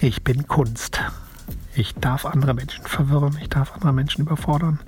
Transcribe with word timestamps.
Ich 0.00 0.22
bin 0.22 0.46
Kunst. 0.46 1.00
Ich 1.74 1.94
darf 1.94 2.24
andere 2.24 2.54
Menschen 2.54 2.86
verwirren, 2.86 3.36
ich 3.40 3.48
darf 3.48 3.72
andere 3.74 3.92
Menschen 3.92 4.22
überfordern. 4.22 4.78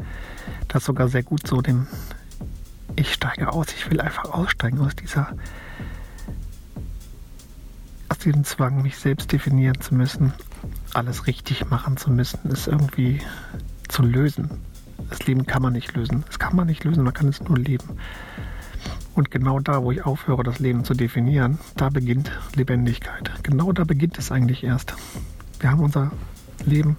Das 0.69 0.85
sogar 0.85 1.09
sehr 1.09 1.25
gut 1.25 1.49
so, 1.49 1.61
denn 1.61 1.89
ich 2.95 3.13
steige 3.13 3.53
aus, 3.53 3.73
ich 3.73 3.91
will 3.91 4.01
einfach 4.01 4.27
aussteigen 4.27 4.79
aus 4.79 4.95
dieser 4.95 5.35
aus 8.09 8.19
diesem 8.19 8.45
Zwang, 8.45 8.83
mich 8.83 8.99
selbst 8.99 9.33
definieren 9.33 9.81
zu 9.81 9.97
müssen, 9.97 10.33
alles 10.95 11.27
richtig 11.27 11.69
machen 11.71 11.97
zu 11.97 12.13
müssen, 12.13 12.49
es 12.51 12.69
irgendwie 12.69 13.21
zu 13.89 14.03
lösen. 14.03 14.49
Das 15.09 15.27
Leben 15.27 15.45
kann 15.45 15.63
man 15.63 15.73
nicht 15.73 15.93
lösen. 15.97 16.23
Das 16.29 16.39
kann 16.39 16.55
man 16.55 16.69
nicht 16.69 16.85
lösen, 16.85 17.03
man 17.03 17.15
kann 17.15 17.29
es 17.29 17.41
nur 17.41 17.59
leben. 17.59 17.99
Und 19.15 19.31
genau 19.31 19.59
da, 19.59 19.83
wo 19.83 19.93
ich 19.93 20.05
aufhöre, 20.05 20.43
das 20.43 20.61
Leben 20.61 20.85
zu 20.85 20.95
definieren, 20.95 21.59
da 21.77 21.89
beginnt 21.89 22.31
Lebendigkeit. 22.55 23.31
Genau 23.43 23.73
da 23.73 23.85
beginnt 23.85 24.19
es 24.19 24.31
eigentlich 24.31 24.65
erst. 24.65 24.95
Wir 25.59 25.71
haben 25.71 25.81
unser 25.81 26.13
Leben 26.65 26.97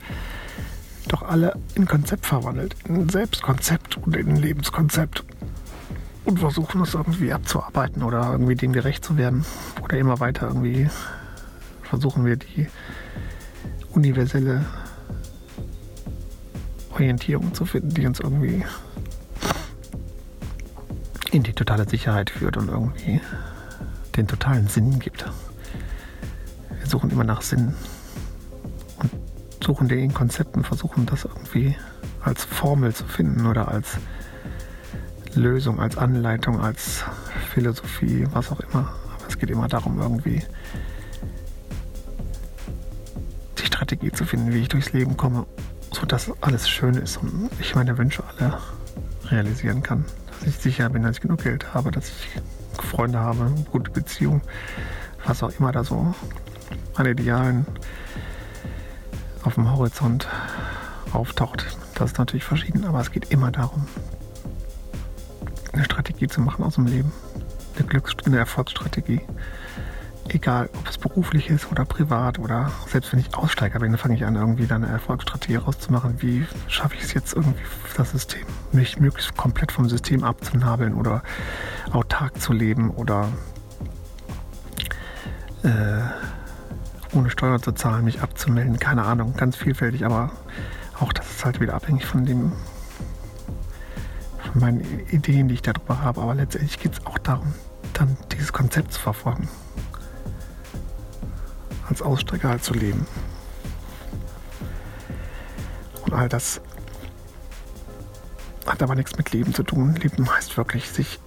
doch 1.08 1.24
alle 1.24 1.58
in 1.76 1.88
Konzept 1.88 2.26
verwandelt, 2.26 2.76
in 2.88 3.10
Selbstkonzept 3.10 3.98
und 3.98 4.16
in 4.16 4.36
Lebenskonzept 4.36 5.24
und 6.26 6.40
versuchen 6.40 6.82
es 6.82 6.94
irgendwie 6.94 7.34
abzuarbeiten 7.34 8.04
oder 8.04 8.32
irgendwie 8.32 8.56
dem 8.56 8.74
gerecht 8.74 9.04
zu 9.04 9.18
werden 9.18 9.46
oder 9.84 9.98
immer 9.98 10.20
weiter 10.20 10.48
irgendwie 10.48 10.90
versuchen 11.84 12.26
wir 12.26 12.38
die 12.38 12.68
universelle 13.94 14.66
Orientierung 16.94 17.54
zu 17.54 17.66
finden, 17.66 17.94
die 17.94 18.06
uns 18.06 18.20
irgendwie 18.20 18.64
in 21.32 21.44
die 21.44 21.54
totale 21.54 21.88
Sicherheit 21.88 22.30
führt 22.30 22.58
und 22.58 22.70
irgendwie 22.70 23.22
den 24.18 24.28
totalen 24.28 24.68
Sinn 24.68 25.00
gibt. 25.00 25.26
Wir 26.78 26.88
suchen 26.88 27.10
immer 27.10 27.24
nach 27.24 27.42
Sinn 27.42 27.74
und 28.98 29.12
suchen 29.64 29.88
den 29.88 30.14
Konzepten, 30.14 30.64
versuchen 30.64 31.06
das 31.06 31.24
irgendwie 31.24 31.76
als 32.22 32.44
Formel 32.44 32.94
zu 32.94 33.06
finden 33.06 33.46
oder 33.46 33.70
als 33.70 33.98
Lösung, 35.34 35.80
als 35.80 35.98
Anleitung, 35.98 36.60
als 36.60 37.06
Philosophie, 37.54 38.28
was 38.34 38.52
auch 38.52 38.60
immer. 38.60 38.94
Aber 39.16 39.28
es 39.28 39.40
geht 39.40 39.50
immer 39.50 39.70
darum, 39.70 40.00
irgendwie 40.02 40.44
die 43.58 43.66
Strategie 43.66 44.12
zu 44.12 44.26
finden, 44.26 44.54
wie 44.54 44.60
ich 44.60 44.68
durchs 44.68 44.92
Leben 44.92 45.16
komme, 45.16 45.46
sodass 45.94 46.30
alles 46.42 46.70
schön 46.70 46.96
ist 46.96 47.18
und 47.18 47.50
ich 47.60 47.74
meine 47.74 47.98
Wünsche 47.98 48.24
alle 48.38 48.58
realisieren 49.30 49.82
kann. 49.82 50.04
Dass 50.42 50.50
ich 50.50 50.58
sicher 50.58 50.90
bin, 50.90 51.04
dass 51.04 51.18
ich 51.18 51.22
genug 51.22 51.44
Geld 51.44 51.74
habe, 51.74 51.92
dass 51.92 52.10
ich 52.10 52.42
Freunde 52.84 53.20
habe, 53.20 53.54
gute 53.72 53.92
Beziehung, 53.92 54.42
was 55.24 55.44
auch 55.44 55.52
immer 55.60 55.72
da 55.72 55.84
so 55.84 56.16
an 56.96 57.06
Idealen 57.06 57.68
auf 59.44 59.54
dem 59.54 59.72
Horizont 59.72 60.28
auftaucht. 61.14 61.78
Das 61.94 62.14
ist 62.14 62.18
natürlich 62.18 62.44
verschieden, 62.44 62.86
aber 62.86 63.02
es 63.02 63.12
geht 63.12 63.32
immer 63.32 63.52
darum, 63.52 63.88
eine 65.74 65.86
Strategie 65.86 66.28
zu 66.28 66.42
machen 66.42 66.66
aus 66.66 66.76
dem 66.76 66.88
Leben. 66.88 67.12
Eine 67.78 67.88
Glücks-, 67.88 68.16
eine 68.26 68.38
Erfolgsstrategie. 68.38 69.22
Egal, 70.34 70.70
ob 70.80 70.88
es 70.88 70.98
beruflich 70.98 71.50
ist 71.50 71.70
oder 71.70 71.84
privat 71.84 72.40
oder 72.40 72.72
selbst 72.88 73.12
wenn 73.12 73.20
ich 73.20 73.36
Aussteiger 73.36 73.80
bin, 73.80 73.92
dann 73.92 74.00
fange 74.00 74.16
ich 74.16 74.26
an, 74.26 74.36
irgendwie 74.36 74.66
da 74.66 74.76
eine 74.76 74.88
Erfolgsstrategie 74.88 75.58
rauszumachen. 75.58 76.22
Wie 76.22 76.46
schaffe 76.68 76.96
ich 76.96 77.04
es 77.04 77.14
jetzt 77.14 77.34
irgendwie, 77.34 77.60
das 77.98 78.12
System, 78.12 78.44
mich 78.72 78.98
möglichst 78.98 79.36
komplett 79.36 79.74
vom 79.74 79.90
System 79.90 80.24
abzunabeln 80.24 80.94
oder 80.94 81.22
autark 81.92 82.40
zu 82.40 82.54
leben 82.54 82.92
oder 82.92 83.28
äh, 85.64 86.00
ohne 87.14 87.30
Steuer 87.30 87.62
zu 87.62 87.74
zahlen, 87.74 88.06
mich 88.06 88.22
abzumelden. 88.22 88.80
Keine 88.80 89.04
Ahnung, 89.04 89.34
ganz 89.36 89.58
vielfältig, 89.58 90.06
aber 90.06 90.32
auch 91.02 91.12
das 91.12 91.30
ist 91.30 91.44
halt 91.44 91.60
wieder 91.60 91.74
abhängig 91.74 92.06
von 92.06 92.26
dem, 92.26 92.54
von 94.38 94.62
meinen 94.62 95.06
Ideen, 95.10 95.50
die 95.50 95.56
ich 95.56 95.62
darüber 95.62 96.00
habe. 96.00 96.22
Aber 96.22 96.36
letztendlich 96.36 96.80
geht 96.80 96.94
es 96.94 97.06
auch 97.06 97.18
darum, 97.18 97.54
dann 97.92 98.16
dieses 98.32 98.54
Konzept 98.54 98.94
zu 98.94 99.02
verfolgen. 99.02 99.50
Als 101.92 102.02
Aussteiger 102.02 102.50
halt 102.50 102.64
zu 102.64 102.74
leben. 102.74 103.06
Und 106.04 106.14
all 106.14 106.30
das 106.30 106.62
hat 108.66 108.82
aber 108.82 108.96
nichts 108.96 109.18
mit 109.18 109.32
Leben 109.32 109.54
zu 109.54 109.64
tun. 109.64 109.96
Leben 109.96 110.30
heißt 110.34 110.58
wirklich, 110.58 110.90
sich, 110.90 111.20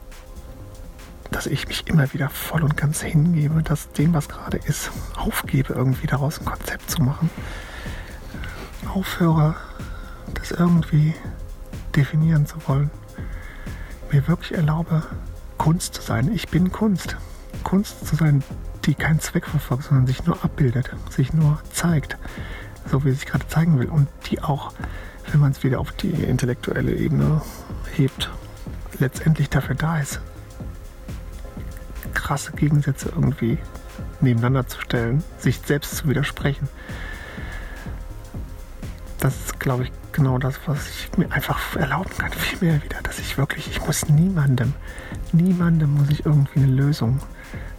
dass 1.30 1.46
ich 1.46 1.68
mich 1.68 1.86
immer 1.86 2.12
wieder 2.12 2.30
voll 2.30 2.62
und 2.64 2.76
ganz 2.76 3.02
hingebe, 3.02 3.62
dass 3.62 3.92
dem, 3.92 4.14
was 4.14 4.28
gerade 4.28 4.56
ist, 4.56 4.90
aufgebe, 5.16 5.74
irgendwie 5.74 6.06
daraus 6.06 6.40
ein 6.40 6.46
Konzept 6.46 6.90
zu 6.90 7.02
machen. 7.02 7.30
Aufhöre, 8.92 9.54
das 10.34 10.50
irgendwie 10.50 11.14
definieren 11.94 12.46
zu 12.46 12.56
wollen 12.66 12.90
mir 14.14 14.28
wirklich 14.28 14.56
erlaube, 14.56 15.02
Kunst 15.58 15.94
zu 15.94 16.02
sein. 16.02 16.32
Ich 16.32 16.48
bin 16.48 16.70
Kunst. 16.70 17.16
Kunst 17.64 18.06
zu 18.06 18.14
sein, 18.14 18.44
die 18.86 18.94
keinen 18.94 19.20
Zweck 19.20 19.46
verfolgt, 19.46 19.84
sondern 19.84 20.06
sich 20.06 20.24
nur 20.24 20.44
abbildet, 20.44 20.90
sich 21.10 21.32
nur 21.32 21.60
zeigt, 21.72 22.16
so 22.90 23.04
wie 23.04 23.10
sie 23.10 23.16
sich 23.16 23.26
gerade 23.26 23.46
zeigen 23.48 23.78
will. 23.78 23.88
Und 23.88 24.08
die 24.26 24.42
auch, 24.42 24.72
wenn 25.30 25.40
man 25.40 25.52
es 25.52 25.62
wieder 25.62 25.80
auf 25.80 25.92
die 25.92 26.10
intellektuelle 26.10 26.94
Ebene 26.94 27.42
hebt, 27.94 28.30
letztendlich 28.98 29.48
dafür 29.50 29.74
da 29.74 29.98
ist, 29.98 30.20
krasse 32.12 32.52
Gegensätze 32.52 33.10
irgendwie 33.14 33.58
nebeneinander 34.20 34.66
zu 34.66 34.80
stellen, 34.80 35.22
sich 35.38 35.60
selbst 35.64 35.96
zu 35.96 36.08
widersprechen. 36.08 36.68
Das 39.18 39.34
ist, 39.36 39.60
glaube 39.60 39.84
ich, 39.84 39.92
genau 40.12 40.38
das, 40.38 40.60
was 40.66 40.88
ich 40.88 41.16
mir 41.16 41.30
einfach 41.32 41.76
erlauben 41.76 42.10
kann. 42.18 42.30
Viel 42.32 42.58
mehr 42.60 42.82
wieder, 42.82 43.00
dass 43.02 43.18
ich 43.18 43.38
wirklich, 43.38 43.68
ich 43.68 43.84
muss 43.84 44.08
niemandem, 44.08 44.74
niemandem 45.32 45.94
muss 45.94 46.10
ich 46.10 46.26
irgendwie 46.26 46.60
eine 46.60 46.72
Lösung 46.72 47.20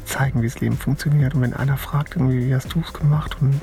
zeigen, 0.06 0.42
wie 0.42 0.48
das 0.48 0.60
Leben 0.60 0.78
funktioniert. 0.78 1.36
Und 1.36 1.42
wenn 1.42 1.54
einer 1.54 1.78
fragt, 1.78 2.16
irgendwie, 2.16 2.48
wie 2.48 2.56
hast 2.56 2.74
du 2.74 2.82
es 2.82 2.94
gemacht 2.94 3.38
und 3.42 3.60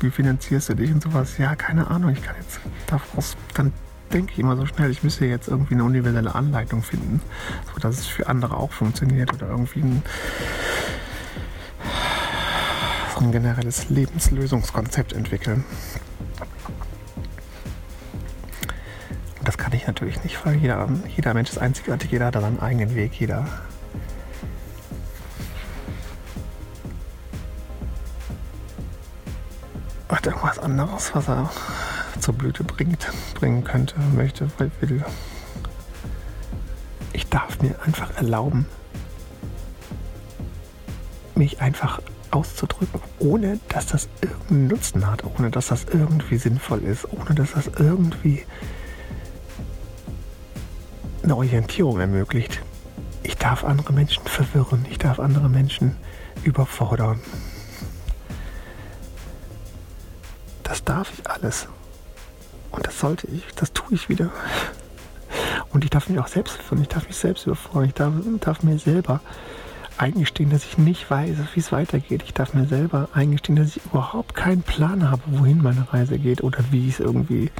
wie 0.00 0.10
finanzierst 0.10 0.70
du 0.70 0.74
dich 0.74 0.90
und 0.90 1.02
sowas, 1.02 1.38
ja, 1.38 1.54
keine 1.54 1.88
Ahnung, 1.88 2.10
ich 2.10 2.22
kann 2.22 2.34
jetzt 2.40 2.60
daraus, 2.86 3.36
dann 3.54 3.72
denke 4.12 4.32
ich 4.32 4.38
immer 4.38 4.56
so 4.56 4.66
schnell, 4.66 4.90
ich 4.90 5.02
müsste 5.02 5.26
jetzt 5.26 5.48
irgendwie 5.48 5.74
eine 5.74 5.84
universelle 5.84 6.34
Anleitung 6.34 6.82
finden, 6.82 7.20
sodass 7.72 7.98
es 7.98 8.06
für 8.06 8.26
andere 8.26 8.56
auch 8.56 8.72
funktioniert 8.72 9.32
oder 9.32 9.48
irgendwie 9.48 9.80
ein, 9.80 10.02
so 13.14 13.20
ein 13.20 13.30
generelles 13.30 13.88
Lebenslösungskonzept 13.88 15.12
entwickeln. 15.12 15.64
das 19.50 19.58
kann 19.58 19.72
ich 19.72 19.84
natürlich 19.84 20.22
nicht, 20.22 20.46
weil 20.46 20.56
jeder, 20.56 20.88
jeder 21.16 21.34
Mensch 21.34 21.50
ist 21.50 21.58
einzigartig, 21.58 22.12
jeder 22.12 22.26
hat 22.26 22.34
seinen 22.34 22.60
eigenen 22.60 22.94
Weg, 22.94 23.14
jeder 23.14 23.48
anderes, 30.78 31.14
was 31.14 31.28
er 31.28 31.50
zur 32.20 32.34
Blüte 32.34 32.64
bringt, 32.64 33.06
bringen 33.34 33.64
könnte, 33.64 33.96
möchte, 34.14 34.48
will. 34.80 35.04
Ich 37.12 37.28
darf 37.28 37.60
mir 37.60 37.74
einfach 37.84 38.16
erlauben, 38.16 38.66
mich 41.34 41.60
einfach 41.60 42.00
auszudrücken, 42.30 43.00
ohne 43.18 43.58
dass 43.68 43.86
das 43.86 44.08
irgendeinen 44.20 44.68
Nutzen 44.68 45.06
hat, 45.06 45.24
ohne 45.24 45.50
dass 45.50 45.68
das 45.68 45.86
irgendwie 45.92 46.36
sinnvoll 46.36 46.82
ist, 46.82 47.06
ohne 47.12 47.34
dass 47.34 47.52
das 47.52 47.66
irgendwie 47.66 48.44
eine 51.22 51.36
Orientierung 51.36 52.00
ermöglicht. 52.00 52.60
Ich 53.22 53.36
darf 53.36 53.64
andere 53.64 53.92
Menschen 53.92 54.24
verwirren, 54.24 54.86
ich 54.90 54.98
darf 54.98 55.18
andere 55.18 55.48
Menschen 55.48 55.96
überfordern. 56.44 57.20
Das 60.70 60.84
darf 60.84 61.12
ich 61.12 61.28
alles. 61.28 61.66
Und 62.70 62.86
das 62.86 63.00
sollte 63.00 63.26
ich, 63.26 63.44
das 63.56 63.72
tue 63.72 63.92
ich 63.92 64.08
wieder. 64.08 64.30
Und 65.72 65.82
ich 65.82 65.90
darf 65.90 66.08
mich 66.08 66.20
auch 66.20 66.28
selbst 66.28 66.60
ich 66.80 66.88
darf 66.88 67.08
mich 67.08 67.16
selbst 67.16 67.44
überfordern, 67.46 67.88
ich 67.88 67.94
darf, 67.94 68.12
darf 68.38 68.62
mir 68.62 68.78
selber 68.78 69.20
eingestehen, 69.98 70.48
dass 70.48 70.64
ich 70.64 70.78
nicht 70.78 71.10
weiß, 71.10 71.38
wie 71.54 71.60
es 71.60 71.72
weitergeht. 71.72 72.22
Ich 72.24 72.34
darf 72.34 72.54
mir 72.54 72.66
selber 72.66 73.08
eingestehen, 73.12 73.56
dass 73.56 73.76
ich 73.76 73.84
überhaupt 73.84 74.36
keinen 74.36 74.62
Plan 74.62 75.10
habe, 75.10 75.22
wohin 75.26 75.60
meine 75.60 75.92
Reise 75.92 76.20
geht 76.20 76.44
oder 76.44 76.60
wie 76.70 76.88
es 76.88 77.00
irgendwie, 77.00 77.50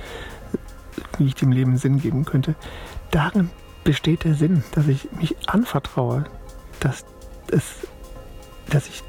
wie 1.18 1.26
ich 1.26 1.34
dem 1.34 1.50
Leben 1.50 1.78
Sinn 1.78 1.98
geben 1.98 2.24
könnte. 2.24 2.54
Darin 3.10 3.50
besteht 3.82 4.22
der 4.22 4.34
Sinn, 4.34 4.62
dass 4.70 4.86
ich 4.86 5.10
mich 5.18 5.34
anvertraue, 5.48 6.26
dass, 6.78 7.04
es, 7.50 7.88
dass 8.68 8.86
ich 8.86 9.02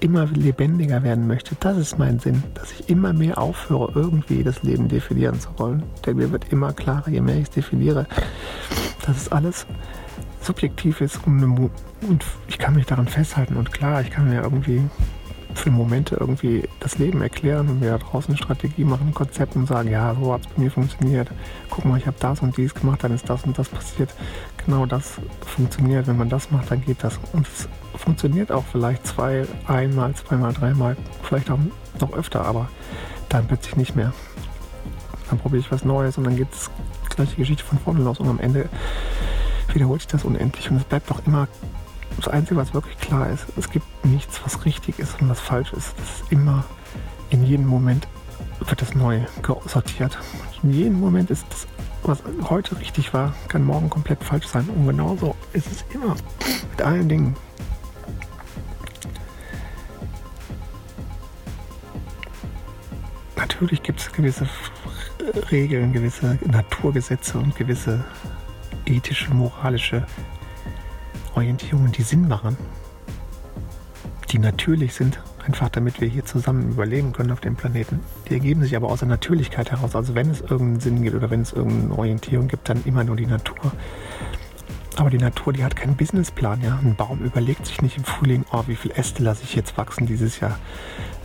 immer 0.00 0.26
lebendiger 0.26 1.02
werden 1.02 1.26
möchte. 1.26 1.56
Das 1.60 1.76
ist 1.76 1.98
mein 1.98 2.18
Sinn, 2.18 2.42
dass 2.54 2.72
ich 2.72 2.88
immer 2.88 3.12
mehr 3.12 3.38
aufhöre, 3.38 3.92
irgendwie 3.94 4.42
das 4.42 4.62
Leben 4.62 4.88
definieren 4.88 5.38
zu 5.38 5.48
wollen. 5.58 5.82
Denn 6.04 6.16
mir 6.16 6.32
wird 6.32 6.52
immer 6.52 6.72
klarer, 6.72 7.08
je 7.08 7.20
mehr 7.20 7.36
ich 7.36 7.44
es 7.44 7.50
definiere, 7.50 8.06
dass 9.06 9.16
es 9.16 9.32
alles 9.32 9.66
subjektiv 10.40 11.00
ist 11.00 11.20
und, 11.26 11.70
und 12.08 12.24
ich 12.48 12.58
kann 12.58 12.74
mich 12.74 12.86
daran 12.86 13.06
festhalten. 13.06 13.56
Und 13.56 13.72
klar, 13.72 14.00
ich 14.00 14.10
kann 14.10 14.28
mir 14.28 14.42
irgendwie 14.42 14.82
für 15.54 15.70
Momente 15.70 16.16
irgendwie 16.18 16.68
das 16.80 16.98
Leben 16.98 17.22
erklären 17.22 17.68
und 17.68 17.80
wir 17.80 17.90
da 17.90 17.98
draußen 17.98 18.30
eine 18.30 18.42
Strategie 18.42 18.84
machen, 18.84 19.08
ein 19.08 19.14
Konzept 19.14 19.56
und 19.56 19.66
sagen, 19.66 19.90
ja, 19.90 20.14
so 20.14 20.32
hat 20.32 20.42
es 20.42 20.46
bei 20.48 20.62
mir 20.62 20.70
funktioniert. 20.70 21.28
Guck 21.70 21.84
mal, 21.84 21.98
ich 21.98 22.06
habe 22.06 22.16
das 22.20 22.40
und 22.40 22.56
dies 22.56 22.74
gemacht, 22.74 23.02
dann 23.04 23.14
ist 23.14 23.28
das 23.28 23.44
und 23.44 23.58
das 23.58 23.68
passiert. 23.68 24.14
Genau 24.64 24.86
das 24.86 25.18
funktioniert. 25.44 26.06
Wenn 26.06 26.16
man 26.18 26.28
das 26.28 26.50
macht, 26.50 26.70
dann 26.70 26.84
geht 26.84 27.02
das. 27.02 27.18
Und 27.32 27.46
es 27.46 27.68
funktioniert 27.94 28.52
auch 28.52 28.64
vielleicht 28.70 29.06
zwei, 29.06 29.46
einmal, 29.66 30.14
zweimal, 30.14 30.52
dreimal, 30.52 30.96
vielleicht 31.22 31.50
auch 31.50 31.58
noch 32.00 32.12
öfter, 32.12 32.44
aber 32.44 32.68
dann 33.28 33.46
plötzlich 33.46 33.76
nicht 33.76 33.96
mehr. 33.96 34.12
Dann 35.28 35.38
probiere 35.38 35.60
ich 35.60 35.70
was 35.70 35.84
Neues 35.84 36.18
und 36.18 36.24
dann 36.24 36.36
geht 36.36 36.52
es 36.52 36.70
gleiche 37.24 37.36
Geschichte 37.36 37.64
von 37.64 37.78
vorne 37.78 38.02
los 38.02 38.18
und 38.18 38.28
am 38.28 38.40
Ende 38.40 38.68
wiederholt 39.72 40.00
sich 40.00 40.08
das 40.08 40.24
unendlich 40.24 40.70
und 40.70 40.78
es 40.78 40.84
bleibt 40.84 41.10
doch 41.10 41.26
immer 41.26 41.48
das 42.20 42.32
Einzige, 42.32 42.60
was 42.60 42.74
wirklich 42.74 42.98
klar 42.98 43.30
ist, 43.30 43.46
es 43.56 43.70
gibt 43.70 43.86
nichts, 44.04 44.40
was 44.44 44.64
richtig 44.64 44.98
ist 44.98 45.20
und 45.20 45.28
was 45.28 45.40
falsch 45.40 45.72
ist. 45.72 45.94
Das 45.98 46.20
ist 46.20 46.32
immer, 46.32 46.64
in 47.30 47.44
jedem 47.44 47.66
Moment 47.66 48.06
wird 48.60 48.82
das 48.82 48.94
neu 48.94 49.20
sortiert. 49.66 50.18
In 50.62 50.72
jedem 50.72 51.00
Moment 51.00 51.30
ist 51.30 51.46
das, 51.50 51.66
was 52.02 52.22
heute 52.48 52.78
richtig 52.78 53.12
war, 53.14 53.34
kann 53.48 53.64
morgen 53.64 53.88
komplett 53.90 54.22
falsch 54.22 54.46
sein. 54.46 54.68
Und 54.68 54.86
genauso 54.86 55.34
ist 55.52 55.70
es 55.70 55.84
immer 55.94 56.14
mit 56.70 56.82
allen 56.82 57.08
Dingen. 57.08 57.36
Natürlich 63.36 63.82
gibt 63.82 64.00
es 64.00 64.12
gewisse 64.12 64.46
Regeln, 65.50 65.92
gewisse 65.92 66.38
Naturgesetze 66.46 67.38
und 67.38 67.56
gewisse 67.56 68.04
ethische, 68.86 69.32
moralische 69.32 70.06
Orientierungen, 71.34 71.92
die 71.92 72.02
Sinn 72.02 72.28
machen, 72.28 72.56
die 74.30 74.38
natürlich 74.38 74.94
sind, 74.94 75.20
einfach 75.44 75.68
damit 75.68 76.00
wir 76.00 76.08
hier 76.08 76.24
zusammen 76.24 76.70
überleben 76.70 77.12
können 77.12 77.32
auf 77.32 77.40
dem 77.40 77.56
Planeten. 77.56 78.00
Die 78.28 78.34
ergeben 78.34 78.62
sich 78.62 78.76
aber 78.76 78.88
aus 78.88 79.00
der 79.00 79.08
Natürlichkeit 79.08 79.70
heraus. 79.70 79.96
Also 79.96 80.14
wenn 80.14 80.30
es 80.30 80.40
irgendeinen 80.40 80.80
Sinn 80.80 81.02
gibt 81.02 81.16
oder 81.16 81.30
wenn 81.30 81.42
es 81.42 81.52
irgendeine 81.52 81.98
Orientierung 81.98 82.48
gibt, 82.48 82.68
dann 82.68 82.84
immer 82.84 83.04
nur 83.04 83.16
die 83.16 83.26
Natur. 83.26 83.72
Aber 85.00 85.08
die 85.08 85.16
Natur, 85.16 85.54
die 85.54 85.64
hat 85.64 85.76
keinen 85.76 85.96
Businessplan. 85.96 86.60
Ja? 86.60 86.78
Ein 86.82 86.94
Baum 86.94 87.20
überlegt 87.20 87.64
sich 87.64 87.80
nicht 87.80 87.96
im 87.96 88.04
Frühling, 88.04 88.44
oh, 88.52 88.64
wie 88.66 88.76
viele 88.76 88.96
Äste 88.96 89.22
lasse 89.22 89.44
ich 89.44 89.54
jetzt 89.54 89.78
wachsen 89.78 90.04
dieses 90.04 90.40
Jahr. 90.40 90.58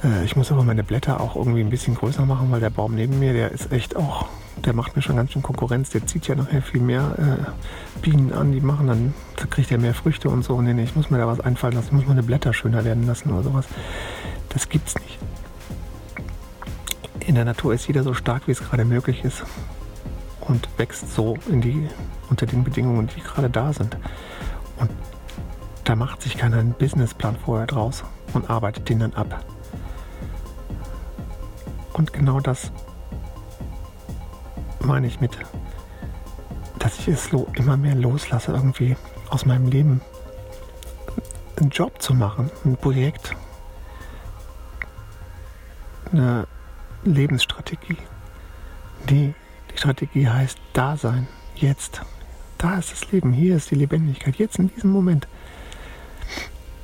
Äh, 0.01 0.23
ich 0.23 0.37
muss 0.37 0.49
aber 0.49 0.63
meine 0.63 0.81
Blätter 0.81 1.19
auch 1.19 1.35
irgendwie 1.35 1.59
ein 1.59 1.69
bisschen 1.69 1.93
größer 1.93 2.25
machen, 2.25 2.49
weil 2.51 2.61
der 2.61 2.69
Baum 2.69 2.95
neben 2.95 3.19
mir, 3.19 3.33
der 3.33 3.51
ist 3.51 3.73
echt 3.73 3.97
auch 3.97 4.27
der 4.63 4.71
macht 4.71 4.95
mir 4.95 5.01
schon 5.01 5.17
ganz 5.17 5.33
schön 5.33 5.43
Konkurrenz. 5.43 5.89
Der 5.89 6.07
zieht 6.07 6.29
ja 6.29 6.35
nachher 6.35 6.61
viel 6.61 6.79
mehr 6.79 7.15
äh, 7.19 7.99
Bienen 7.99 8.31
an, 8.31 8.53
die 8.53 8.61
machen 8.61 8.87
dann, 8.87 9.13
da 9.35 9.45
kriegt 9.45 9.69
er 9.69 9.77
mehr 9.77 9.93
Früchte 9.93 10.29
und 10.29 10.43
so. 10.43 10.61
Nee, 10.61 10.73
nee, 10.73 10.85
ich 10.85 10.95
muss 10.95 11.09
mir 11.09 11.17
da 11.17 11.27
was 11.27 11.41
einfallen 11.41 11.73
lassen, 11.73 11.87
ich 11.87 11.93
muss 11.93 12.07
meine 12.07 12.23
Blätter 12.23 12.53
schöner 12.53 12.85
werden 12.85 13.05
lassen 13.05 13.33
oder 13.33 13.43
sowas. 13.43 13.65
Das 14.47 14.69
gibt's 14.69 14.95
nicht. 14.95 15.19
In 17.27 17.35
der 17.35 17.43
Natur 17.43 17.73
ist 17.73 17.85
jeder 17.87 18.03
so 18.03 18.13
stark, 18.13 18.47
wie 18.47 18.53
es 18.53 18.61
gerade 18.61 18.85
möglich 18.85 19.25
ist 19.25 19.43
und 20.47 20.67
wächst 20.77 21.13
so 21.13 21.37
in 21.47 21.61
die, 21.61 21.89
unter 22.29 22.45
den 22.45 22.63
Bedingungen, 22.63 23.07
die 23.15 23.21
gerade 23.21 23.49
da 23.49 23.73
sind. 23.73 23.97
Und 24.77 24.91
da 25.83 25.95
macht 25.95 26.21
sich 26.21 26.37
keiner 26.37 26.57
einen 26.57 26.73
Businessplan 26.73 27.35
vorher 27.37 27.67
draus 27.67 28.03
und 28.33 28.49
arbeitet 28.49 28.89
den 28.89 28.99
dann 28.99 29.13
ab. 29.13 29.43
Und 31.93 32.11
genau 32.13 32.39
das 32.39 32.71
meine 34.79 35.07
ich 35.07 35.19
mit, 35.19 35.37
dass 36.79 36.99
ich 36.99 37.07
es 37.07 37.29
immer 37.53 37.77
mehr 37.77 37.95
loslasse, 37.95 38.51
irgendwie 38.51 38.95
aus 39.29 39.45
meinem 39.45 39.67
Leben 39.67 40.01
einen 41.57 41.69
Job 41.69 42.01
zu 42.01 42.13
machen, 42.13 42.51
ein 42.65 42.75
Projekt, 42.77 43.35
eine 46.11 46.47
Lebensstrategie. 47.03 47.97
Die, 49.09 49.33
die 49.73 49.77
Strategie 49.77 50.27
heißt 50.27 50.57
Dasein, 50.73 51.27
jetzt. 51.55 52.01
Da 52.57 52.77
ist 52.77 52.91
das 52.91 53.11
Leben, 53.11 53.33
hier 53.33 53.55
ist 53.55 53.71
die 53.71 53.75
Lebendigkeit, 53.75 54.35
jetzt 54.37 54.59
in 54.59 54.73
diesem 54.73 54.91
Moment. 54.91 55.27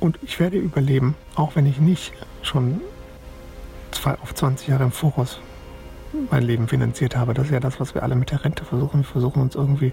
Und 0.00 0.18
ich 0.22 0.40
werde 0.40 0.58
überleben, 0.58 1.14
auch 1.34 1.56
wenn 1.56 1.66
ich 1.66 1.78
nicht 1.78 2.12
schon 2.42 2.80
zwei 3.92 4.14
auf 4.18 4.34
20 4.34 4.68
Jahre 4.68 4.84
im 4.84 4.92
Voraus 4.92 5.40
mein 6.30 6.42
Leben 6.42 6.68
finanziert 6.68 7.16
habe. 7.16 7.34
Das 7.34 7.46
ist 7.46 7.52
ja 7.52 7.60
das, 7.60 7.80
was 7.80 7.94
wir 7.94 8.02
alle 8.02 8.16
mit 8.16 8.30
der 8.30 8.44
Rente 8.44 8.64
versuchen. 8.64 9.00
Wir 9.00 9.04
versuchen 9.04 9.40
uns 9.40 9.54
irgendwie 9.54 9.92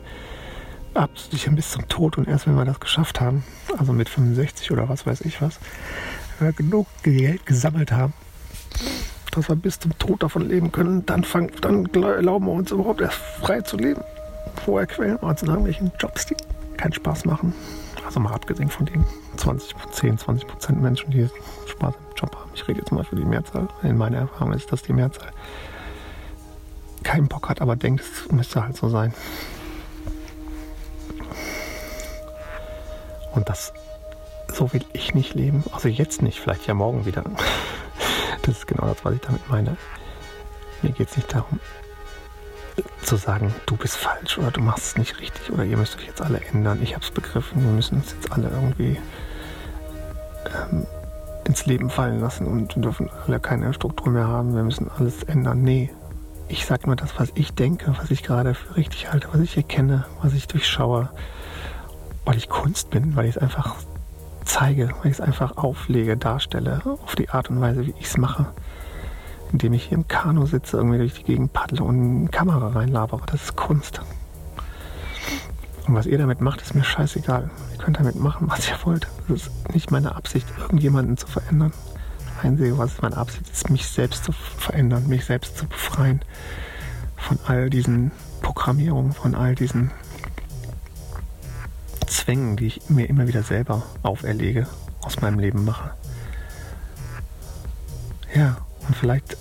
abzusichern 0.93 1.55
bis 1.55 1.71
zum 1.71 1.87
Tod 1.87 2.17
und 2.17 2.27
erst 2.27 2.47
wenn 2.47 2.55
wir 2.55 2.65
das 2.65 2.79
geschafft 2.79 3.21
haben, 3.21 3.43
also 3.77 3.93
mit 3.93 4.09
65 4.09 4.71
oder 4.71 4.89
was 4.89 5.05
weiß 5.05 5.21
ich 5.21 5.41
was, 5.41 5.59
wenn 6.39 6.47
wir 6.47 6.53
genug 6.53 6.87
Geld 7.03 7.45
gesammelt 7.45 7.91
haben, 7.91 8.13
dass 9.31 9.49
wir 9.49 9.55
bis 9.55 9.79
zum 9.79 9.97
Tod 9.97 10.23
davon 10.23 10.47
leben 10.47 10.71
können, 10.71 11.05
dann, 11.05 11.23
fangen, 11.23 11.51
dann 11.61 11.85
erlauben 11.93 12.45
wir 12.45 12.53
uns 12.53 12.71
überhaupt 12.71 13.01
erst 13.01 13.17
frei 13.17 13.61
zu 13.61 13.77
leben. 13.77 14.01
Vorher 14.65 14.87
quälen 14.87 15.17
wir 15.21 15.29
uns 15.29 15.41
in 15.41 15.49
irgendwelchen 15.49 15.91
Jobs, 15.99 16.25
die 16.25 16.35
keinen 16.77 16.93
Spaß 16.93 17.25
machen. 17.25 17.53
Also 18.05 18.19
mal 18.19 18.33
abgesehen 18.33 18.69
von 18.69 18.85
den 18.85 19.05
20, 19.37 19.75
10, 19.91 20.17
20 20.17 20.47
Prozent 20.47 20.81
Menschen, 20.81 21.11
die 21.11 21.29
Spaß 21.67 21.93
im 21.95 22.15
Job 22.15 22.35
haben. 22.35 22.49
Ich 22.53 22.67
rede 22.67 22.79
jetzt 22.79 22.91
mal 22.91 23.03
für 23.03 23.15
die 23.15 23.25
Mehrzahl. 23.25 23.67
In 23.83 23.97
meiner 23.97 24.17
Erfahrung 24.17 24.53
ist 24.53 24.71
das 24.71 24.81
die 24.81 24.93
Mehrzahl 24.93 25.31
keinen 27.03 27.27
Bock 27.27 27.49
hat, 27.49 27.61
aber 27.61 27.75
denkt, 27.75 28.03
es 28.03 28.31
müsste 28.31 28.63
halt 28.63 28.77
so 28.77 28.89
sein. 28.89 29.13
Und 33.33 33.47
das, 33.49 33.73
so 34.53 34.71
will 34.73 34.83
ich 34.93 35.13
nicht 35.13 35.33
leben. 35.33 35.63
Also 35.71 35.87
jetzt 35.87 36.21
nicht, 36.21 36.39
vielleicht 36.39 36.67
ja 36.67 36.73
morgen 36.73 37.05
wieder. 37.05 37.23
Das 38.49 38.57
ist 38.57 38.67
genau 38.67 38.87
das, 38.87 39.05
was 39.05 39.13
ich 39.13 39.21
damit 39.21 39.47
meine. 39.47 39.77
Mir 40.81 40.91
geht 40.91 41.07
es 41.07 41.15
nicht 41.15 41.31
darum, 41.31 41.59
zu 43.03 43.15
sagen, 43.15 43.53
du 43.67 43.77
bist 43.77 43.95
falsch 43.95 44.39
oder 44.39 44.49
du 44.49 44.59
machst 44.59 44.85
es 44.85 44.97
nicht 44.97 45.19
richtig 45.19 45.51
oder 45.51 45.63
ihr 45.65 45.77
müsst 45.77 45.97
euch 45.97 46.07
jetzt 46.07 46.19
alle 46.19 46.41
ändern. 46.51 46.79
Ich 46.81 46.95
habe 46.95 47.05
es 47.05 47.11
begriffen, 47.11 47.63
wir 47.63 47.69
müssen 47.69 47.97
uns 47.97 48.11
jetzt 48.11 48.31
alle 48.31 48.49
irgendwie 48.49 48.97
ähm, 50.47 50.87
ins 51.45 51.67
Leben 51.67 51.91
fallen 51.91 52.21
lassen 52.21 52.47
und 52.47 52.73
dürfen 52.83 53.11
alle 53.27 53.39
keine 53.39 53.71
Struktur 53.71 54.11
mehr 54.11 54.27
haben. 54.27 54.55
Wir 54.55 54.63
müssen 54.63 54.89
alles 54.97 55.21
ändern. 55.21 55.61
Nee, 55.61 55.91
ich 56.47 56.65
sage 56.65 56.87
nur 56.87 56.95
das, 56.95 57.19
was 57.19 57.29
ich 57.35 57.53
denke, 57.53 57.93
was 58.01 58.09
ich 58.09 58.23
gerade 58.23 58.55
für 58.55 58.77
richtig 58.77 59.11
halte, 59.11 59.27
was 59.31 59.41
ich 59.41 59.57
erkenne, 59.57 60.05
was 60.23 60.33
ich 60.33 60.47
durchschaue, 60.47 61.09
weil 62.25 62.37
ich 62.37 62.49
Kunst 62.49 62.89
bin, 62.89 63.15
weil 63.15 63.25
ich 63.25 63.35
es 63.35 63.37
einfach 63.37 63.75
zeige, 64.49 64.89
weil 64.89 65.11
ich 65.11 65.19
es 65.19 65.21
einfach 65.21 65.57
auflege, 65.57 66.17
darstelle, 66.17 66.81
auf 66.85 67.15
die 67.15 67.29
Art 67.29 67.49
und 67.49 67.61
Weise, 67.61 67.85
wie 67.85 67.93
ich 67.99 68.07
es 68.07 68.17
mache. 68.17 68.47
Indem 69.51 69.73
ich 69.73 69.85
hier 69.85 69.97
im 69.97 70.07
Kanu 70.07 70.45
sitze, 70.45 70.77
irgendwie 70.77 70.97
durch 70.97 71.13
die 71.13 71.23
Gegend 71.23 71.53
paddle 71.53 71.83
und 71.83 72.17
eine 72.19 72.29
Kamera 72.29 72.69
reinlabere. 72.69 73.21
Das 73.25 73.43
ist 73.43 73.55
Kunst. 73.55 74.01
Und 75.87 75.95
was 75.95 76.05
ihr 76.05 76.17
damit 76.17 76.41
macht, 76.41 76.61
ist 76.61 76.75
mir 76.75 76.83
scheißegal. 76.83 77.49
Ihr 77.71 77.83
könnt 77.83 77.97
damit 77.97 78.15
machen, 78.15 78.49
was 78.49 78.67
ihr 78.67 78.77
wollt. 78.83 79.07
Es 79.27 79.47
ist 79.47 79.73
nicht 79.73 79.91
meine 79.91 80.15
Absicht, 80.15 80.47
irgendjemanden 80.59 81.17
zu 81.17 81.27
verändern. 81.27 81.73
Einzige, 82.41 82.77
was 82.77 83.01
meine 83.01 83.17
Absicht 83.17 83.49
ist, 83.51 83.69
mich 83.69 83.87
selbst 83.87 84.23
zu 84.23 84.31
verändern, 84.31 85.07
mich 85.07 85.25
selbst 85.25 85.57
zu 85.57 85.65
befreien 85.67 86.21
von 87.17 87.37
all 87.45 87.69
diesen 87.69 88.11
Programmierungen, 88.41 89.11
von 89.11 89.35
all 89.35 89.55
diesen 89.55 89.91
Zwängen, 92.09 92.57
die 92.57 92.67
ich 92.67 92.89
mir 92.89 93.07
immer 93.07 93.27
wieder 93.27 93.43
selber 93.43 93.83
auferlege, 94.03 94.67
aus 95.01 95.21
meinem 95.21 95.39
Leben 95.39 95.63
mache. 95.63 95.91
Ja, 98.33 98.57
und 98.87 98.95
vielleicht 98.95 99.37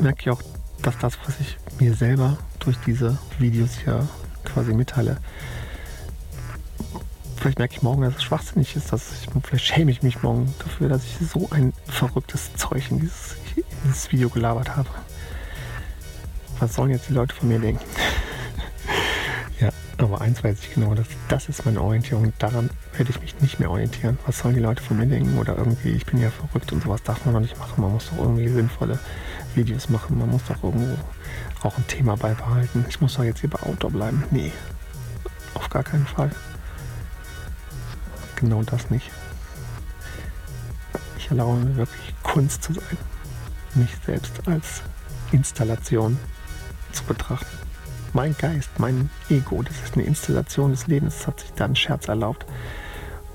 merke 0.00 0.20
ich 0.20 0.30
auch, 0.30 0.42
dass 0.82 0.98
das, 0.98 1.18
was 1.26 1.40
ich 1.40 1.58
mir 1.78 1.94
selber 1.94 2.38
durch 2.60 2.76
diese 2.86 3.18
Videos 3.38 3.76
hier 3.76 4.08
quasi 4.44 4.72
mitteile, 4.72 5.18
Vielleicht 7.42 7.58
merke 7.58 7.74
ich 7.74 7.82
morgen, 7.82 8.02
dass 8.02 8.14
es 8.14 8.22
schwachsinnig 8.22 8.76
ist. 8.76 8.92
Dass 8.92 9.10
ich, 9.14 9.28
vielleicht 9.42 9.64
schäme 9.64 9.90
ich 9.90 10.04
mich 10.04 10.22
morgen 10.22 10.54
dafür, 10.60 10.88
dass 10.88 11.02
ich 11.02 11.28
so 11.28 11.48
ein 11.50 11.72
verrücktes 11.88 12.54
Zeug 12.54 12.88
in 12.88 13.00
dieses, 13.00 13.34
in 13.56 13.64
dieses 13.84 14.12
Video 14.12 14.28
gelabert 14.28 14.76
habe. 14.76 14.88
Was 16.60 16.76
sollen 16.76 16.90
jetzt 16.90 17.08
die 17.08 17.14
Leute 17.14 17.34
von 17.34 17.48
mir 17.48 17.58
denken? 17.58 17.84
Ja, 19.62 19.70
aber 19.98 20.20
eins 20.20 20.42
weiß 20.42 20.58
ich 20.60 20.74
genau, 20.74 20.94
dass 20.94 21.06
das 21.28 21.48
ist 21.48 21.64
meine 21.64 21.80
Orientierung. 21.80 22.32
Daran 22.38 22.70
werde 22.96 23.10
ich 23.10 23.20
mich 23.20 23.40
nicht 23.40 23.60
mehr 23.60 23.70
orientieren. 23.70 24.18
Was 24.26 24.40
sollen 24.40 24.54
die 24.54 24.60
Leute 24.60 24.82
von 24.82 24.96
mir 24.98 25.06
denken? 25.06 25.38
Oder 25.38 25.56
irgendwie, 25.56 25.90
ich 25.90 26.06
bin 26.06 26.20
ja 26.20 26.30
verrückt 26.30 26.72
und 26.72 26.82
sowas 26.82 27.02
darf 27.02 27.24
man 27.24 27.34
doch 27.34 27.40
nicht 27.40 27.58
machen. 27.58 27.80
Man 27.80 27.92
muss 27.92 28.10
doch 28.10 28.18
irgendwie 28.18 28.48
sinnvolle 28.48 28.98
Videos 29.54 29.88
machen. 29.88 30.18
Man 30.18 30.30
muss 30.30 30.42
doch 30.44 30.62
irgendwo 30.62 30.96
auch 31.62 31.76
ein 31.78 31.86
Thema 31.86 32.16
beibehalten. 32.16 32.84
Ich 32.88 33.00
muss 33.00 33.14
doch 33.14 33.24
jetzt 33.24 33.40
hier 33.40 33.50
bei 33.50 33.62
Outdoor 33.62 33.90
bleiben. 33.90 34.24
Nee, 34.30 34.52
auf 35.54 35.68
gar 35.68 35.84
keinen 35.84 36.06
Fall 36.06 36.30
genau 38.42 38.62
das 38.64 38.90
nicht. 38.90 39.10
Ich 41.16 41.30
erlaube 41.30 41.64
mir 41.64 41.76
wirklich 41.76 42.14
Kunst 42.22 42.64
zu 42.64 42.74
sein, 42.74 42.98
mich 43.74 43.90
selbst 44.04 44.32
als 44.46 44.82
Installation 45.30 46.18
zu 46.90 47.04
betrachten. 47.04 47.61
Mein 48.14 48.36
Geist, 48.36 48.70
mein 48.78 49.08
Ego, 49.30 49.62
das 49.62 49.82
ist 49.82 49.94
eine 49.94 50.04
Installation 50.04 50.70
des 50.70 50.86
Lebens, 50.86 51.18
das 51.18 51.26
hat 51.28 51.40
sich 51.40 51.52
da 51.54 51.64
einen 51.64 51.76
Scherz 51.76 52.08
erlaubt. 52.08 52.44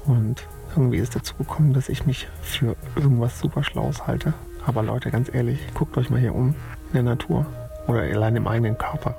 Und 0.06 0.46
irgendwie 0.76 0.98
ist 0.98 1.16
dazu 1.16 1.34
gekommen, 1.36 1.74
dass 1.74 1.90
ich 1.90 2.06
mich 2.06 2.28
für 2.44 2.76
irgendwas 2.96 3.40
super 3.40 3.64
Schlaues 3.64 4.06
halte. 4.06 4.36
Aber 4.68 4.84
Leute, 4.84 5.10
ganz 5.10 5.34
ehrlich, 5.34 5.60
guckt 5.74 5.98
euch 5.98 6.12
mal 6.12 6.20
hier 6.20 6.36
um 6.36 6.50
in 6.90 6.94
der 6.94 7.04
Natur 7.04 7.48
oder 7.88 8.02
allein 8.02 8.36
im 8.36 8.48
eigenen 8.48 8.78
Körper. 8.78 9.16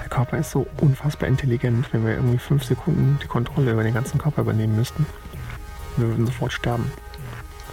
Der 0.00 0.08
Körper 0.08 0.36
ist 0.36 0.50
so 0.50 0.66
unfassbar 0.82 1.28
intelligent, 1.28 1.92
wenn 1.92 2.04
wir 2.04 2.14
irgendwie 2.14 2.38
fünf 2.38 2.62
Sekunden 2.64 3.18
die 3.22 3.28
Kontrolle 3.28 3.72
über 3.72 3.82
den 3.82 3.94
ganzen 3.94 4.18
Körper 4.18 4.42
übernehmen 4.42 4.76
müssten. 4.76 5.06
Wir 5.96 6.08
würden 6.08 6.26
sofort 6.26 6.52
sterben. 6.52 6.92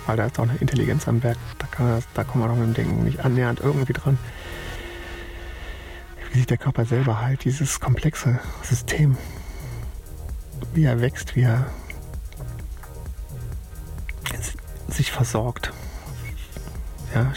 Weil 0.05 0.15
da 0.17 0.25
ist 0.25 0.39
auch 0.39 0.43
eine 0.43 0.57
Intelligenz 0.59 1.07
am 1.09 1.21
Werk. 1.23 1.37
Da, 1.59 1.67
kann 1.67 1.89
das, 1.89 2.05
da 2.13 2.23
kommen 2.23 2.43
wir 2.43 2.47
doch 2.47 2.55
mit 2.55 2.67
dem 2.67 2.73
Denken 2.73 3.03
nicht 3.03 3.23
annähernd 3.23 3.59
irgendwie 3.59 3.93
dran. 3.93 4.17
Wie 6.33 6.39
sich 6.39 6.47
der 6.47 6.57
Körper 6.57 6.83
selber 6.83 7.21
halt, 7.21 7.45
dieses 7.45 7.79
komplexe 7.79 8.39
System, 8.63 9.17
wie 10.73 10.83
er 10.83 10.99
wächst, 10.99 11.35
wie 11.35 11.43
er 11.43 11.67
sich 14.87 15.11
versorgt. 15.11 15.71
Ja, 17.13 17.31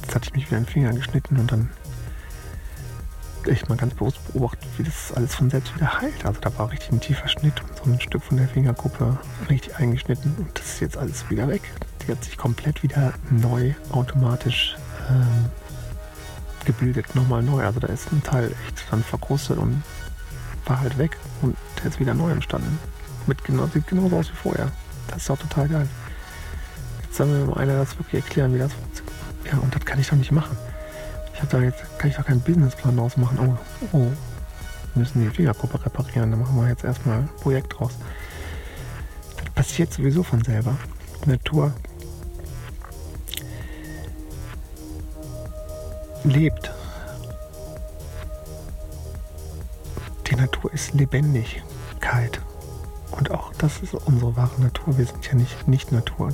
jetzt 0.00 0.14
hatte 0.14 0.28
ich 0.28 0.34
mich 0.34 0.50
wieder 0.50 0.60
den 0.60 0.66
Finger 0.66 0.92
geschnitten 0.92 1.36
und 1.36 1.52
dann 1.52 1.70
echt 3.46 3.68
mal 3.68 3.76
ganz 3.76 3.94
bewusst 3.94 4.18
beobachtet, 4.32 4.68
wie 4.76 4.84
das 4.84 5.12
alles 5.12 5.34
von 5.34 5.50
selbst 5.50 5.74
wieder 5.76 6.00
heilt. 6.00 6.24
Also 6.24 6.40
da 6.40 6.56
war 6.58 6.70
richtig 6.70 6.92
ein 6.92 7.00
tiefer 7.00 7.28
Schnitt 7.28 7.60
und 7.62 7.76
so 7.76 7.84
ein 7.90 8.00
Stück 8.00 8.22
von 8.22 8.36
der 8.36 8.48
Fingerkuppe 8.48 9.18
richtig 9.48 9.76
eingeschnitten 9.76 10.34
und 10.38 10.58
das 10.58 10.66
ist 10.74 10.80
jetzt 10.80 10.96
alles 10.96 11.28
wieder 11.30 11.48
weg. 11.48 11.62
Die 12.02 12.12
hat 12.12 12.24
sich 12.24 12.36
komplett 12.36 12.82
wieder 12.82 13.14
neu 13.30 13.74
automatisch 13.90 14.76
ähm, 15.08 15.50
gebildet, 16.64 17.14
nochmal 17.14 17.42
neu. 17.42 17.64
Also 17.64 17.80
da 17.80 17.88
ist 17.88 18.12
ein 18.12 18.22
Teil 18.22 18.54
echt 18.66 18.84
dann 18.90 19.02
verkrustet 19.02 19.58
und 19.58 19.82
war 20.66 20.80
halt 20.80 20.98
weg 20.98 21.16
und 21.42 21.56
der 21.78 21.90
ist 21.90 22.00
wieder 22.00 22.14
neu 22.14 22.30
entstanden. 22.30 22.78
Mit 23.26 23.44
genau, 23.44 23.66
sieht 23.66 23.86
genauso 23.86 24.16
aus 24.16 24.30
wie 24.30 24.36
vorher. 24.36 24.70
Das 25.08 25.22
ist 25.22 25.30
auch 25.30 25.38
total 25.38 25.68
geil. 25.68 25.88
Jetzt 27.02 27.16
soll 27.16 27.26
mir 27.26 27.44
mal 27.46 27.58
einer 27.58 27.76
das 27.76 27.98
wirklich 27.98 28.22
erklären, 28.22 28.54
wie 28.54 28.58
das 28.58 28.72
funktioniert. 28.72 29.14
Ja, 29.52 29.58
und 29.58 29.74
das 29.74 29.84
kann 29.84 29.98
ich 29.98 30.08
doch 30.08 30.16
nicht 30.16 30.32
machen. 30.32 30.56
Ich 31.34 31.40
habe 31.40 31.50
da 31.50 31.60
jetzt, 31.60 31.98
kann 31.98 32.10
ich 32.10 32.16
doch 32.16 32.24
keinen 32.24 32.40
Businessplan 32.40 32.96
draus 32.96 33.16
machen. 33.16 33.38
Oh, 33.92 33.96
oh, 33.96 34.12
müssen 34.94 35.22
die 35.22 35.30
Fingerkuppe 35.34 35.84
reparieren. 35.84 36.30
Da 36.30 36.36
machen 36.36 36.56
wir 36.56 36.68
jetzt 36.68 36.84
erstmal 36.84 37.18
ein 37.18 37.28
Projekt 37.40 37.78
draus. 37.78 37.92
Das 39.36 39.50
passiert 39.54 39.92
sowieso 39.92 40.22
von 40.22 40.42
selber. 40.42 40.76
Natur 41.26 41.72
lebt. 46.24 46.72
Die 50.26 50.36
Natur 50.36 50.72
ist 50.72 50.94
Lebendigkeit. 50.94 52.40
Und 53.10 53.30
auch 53.30 53.52
das 53.58 53.80
ist 53.80 53.94
unsere 53.94 54.36
wahre 54.36 54.60
Natur. 54.60 54.96
Wir 54.96 55.04
sind 55.04 55.26
ja 55.26 55.34
nicht, 55.34 55.68
nicht 55.68 55.92
Natur. 55.92 56.32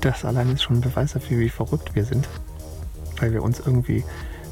Das 0.00 0.24
allein 0.24 0.52
ist 0.52 0.62
schon 0.62 0.78
ein 0.78 0.80
Beweis 0.80 1.12
dafür, 1.12 1.38
wie 1.38 1.48
verrückt 1.48 1.94
wir 1.94 2.04
sind. 2.04 2.28
Weil 3.18 3.32
wir 3.32 3.42
uns 3.42 3.60
irgendwie 3.60 4.04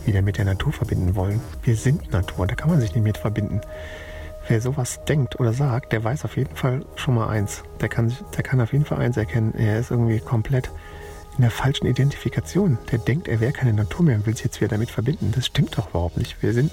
wieder 0.05 0.23
mit 0.23 0.39
der 0.39 0.45
Natur 0.45 0.73
verbinden 0.73 1.15
wollen. 1.17 1.41
Wir 1.63 1.77
sind 1.77 2.13
Natur, 2.13 2.47
da 2.47 2.55
kann 2.55 2.71
man 2.71 2.81
sich 2.81 2.95
nicht 2.95 3.03
mit 3.03 3.19
verbinden. 3.19 3.61
Wer 4.49 4.61
sowas 4.61 5.01
denkt 5.09 5.41
oder 5.41 5.53
sagt, 5.53 5.93
der 5.93 6.05
weiß 6.05 6.25
auf 6.25 6.37
jeden 6.37 6.55
Fall 6.55 6.85
schon 6.95 7.17
mal 7.17 7.29
eins. 7.29 7.65
Der 7.81 7.89
kann, 7.89 8.15
der 8.37 8.45
kann 8.45 8.61
auf 8.61 8.73
jeden 8.73 8.85
Fall 8.85 8.99
eins 8.99 9.17
erkennen. 9.17 9.55
Er 9.55 9.81
ist 9.81 9.91
irgendwie 9.91 10.21
komplett 10.21 10.71
in 11.37 11.43
der 11.43 11.51
falschen 11.51 11.87
Identifikation. 11.87 12.79
Der 12.91 12.99
denkt, 12.99 13.29
er 13.29 13.41
wäre 13.41 13.53
keine 13.53 13.73
Natur 13.73 14.05
mehr 14.05 14.17
und 14.17 14.27
will 14.27 14.35
sich 14.35 14.45
jetzt 14.45 14.61
wieder 14.61 14.69
damit 14.69 14.91
verbinden. 14.91 15.33
Das 15.35 15.47
stimmt 15.47 15.77
doch 15.77 15.91
überhaupt 15.91 16.17
nicht. 16.17 16.43
Wir 16.43 16.53
sind, 16.53 16.73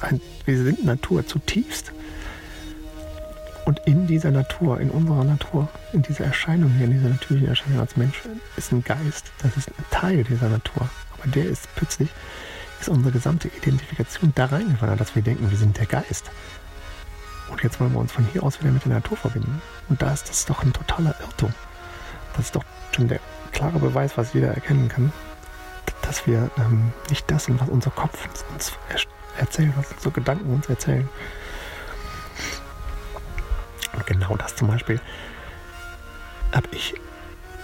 ein, 0.00 0.20
wir 0.44 0.62
sind 0.62 0.84
Natur 0.84 1.26
zutiefst. 1.26 1.92
Und 3.64 3.80
in 3.86 4.08
dieser 4.08 4.32
Natur, 4.32 4.80
in 4.80 4.90
unserer 4.90 5.22
Natur, 5.22 5.68
in 5.92 6.02
dieser 6.02 6.24
Erscheinung 6.24 6.70
hier, 6.72 6.86
in 6.86 6.92
dieser 6.92 7.08
natürlichen 7.10 7.48
Erscheinung 7.48 7.78
als 7.78 7.96
Mensch, 7.96 8.20
ist 8.56 8.72
ein 8.72 8.82
Geist. 8.82 9.30
Das 9.42 9.56
ist 9.56 9.68
ein 9.68 9.84
Teil 9.90 10.24
dieser 10.24 10.48
Natur. 10.48 10.88
Aber 11.16 11.30
der 11.30 11.44
ist 11.44 11.68
plötzlich, 11.76 12.08
ist 12.80 12.88
unsere 12.88 13.12
gesamte 13.12 13.48
Identifikation 13.48 14.32
da 14.34 14.46
reingewandert, 14.46 15.00
dass 15.00 15.14
wir 15.14 15.22
denken, 15.22 15.48
wir 15.48 15.58
sind 15.58 15.78
der 15.78 15.86
Geist. 15.86 16.32
Und 17.50 17.62
jetzt 17.62 17.78
wollen 17.78 17.92
wir 17.92 18.00
uns 18.00 18.10
von 18.10 18.26
hier 18.32 18.42
aus 18.42 18.60
wieder 18.60 18.72
mit 18.72 18.84
der 18.84 18.94
Natur 18.94 19.16
verbinden. 19.16 19.62
Und 19.88 20.02
da 20.02 20.12
ist 20.12 20.28
das 20.28 20.46
doch 20.46 20.64
ein 20.64 20.72
totaler 20.72 21.14
Irrtum. 21.20 21.54
Das 22.34 22.46
ist 22.46 22.56
doch 22.56 22.64
schon 22.96 23.06
der 23.06 23.20
klare 23.52 23.78
Beweis, 23.78 24.16
was 24.16 24.32
jeder 24.32 24.48
erkennen 24.48 24.88
kann, 24.88 25.12
dass 26.02 26.26
wir 26.26 26.50
ähm, 26.58 26.92
nicht 27.08 27.30
das 27.30 27.44
sind, 27.44 27.60
was 27.60 27.68
unser 27.68 27.90
Kopf 27.90 28.28
uns 28.52 28.72
erzählt, 29.38 29.72
was 29.76 29.92
unsere 29.92 30.10
Gedanken 30.10 30.52
uns 30.52 30.68
erzählen. 30.68 31.08
Und 33.94 34.06
genau 34.06 34.36
das 34.36 34.56
zum 34.56 34.68
Beispiel 34.68 35.00
habe 36.52 36.68
ich 36.72 36.94